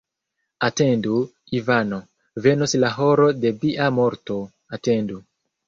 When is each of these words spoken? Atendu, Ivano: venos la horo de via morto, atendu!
Atendu, 0.67 1.11
Ivano: 1.57 1.99
venos 2.47 2.75
la 2.87 2.91
horo 2.97 3.29
de 3.45 3.55
via 3.61 3.93
morto, 4.01 4.41
atendu! 4.81 5.25